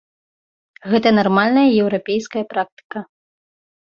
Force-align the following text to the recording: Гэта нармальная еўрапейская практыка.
Гэта 0.93 1.09
нармальная 1.19 1.65
еўрапейская 1.81 2.43
практыка. 2.55 2.99